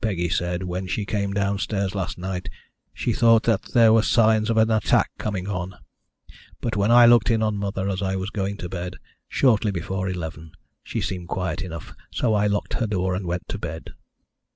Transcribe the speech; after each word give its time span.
"Peggy 0.00 0.28
said 0.28 0.64
when 0.64 0.88
she 0.88 1.06
came 1.06 1.32
downstairs 1.32 1.94
last 1.94 2.18
night 2.18 2.48
she 2.92 3.12
thought 3.12 3.44
there 3.72 3.92
were 3.92 4.02
signs 4.02 4.50
of 4.50 4.56
an 4.56 4.68
attack 4.68 5.12
coming 5.16 5.46
on, 5.46 5.76
but 6.60 6.74
when 6.74 6.90
I 6.90 7.06
looked 7.06 7.30
in 7.30 7.40
on 7.40 7.56
Mother 7.56 7.88
as 7.88 8.02
I 8.02 8.16
was 8.16 8.30
going 8.30 8.56
to 8.56 8.68
bed, 8.68 8.96
shortly 9.28 9.70
before 9.70 10.08
eleven, 10.08 10.50
she 10.82 11.00
seemed 11.00 11.28
quiet 11.28 11.62
enough, 11.62 11.94
so 12.10 12.34
I 12.34 12.48
locked 12.48 12.72
her 12.72 12.86
door 12.88 13.14
and 13.14 13.26
went 13.28 13.46
to 13.50 13.58
bed." 13.58 13.90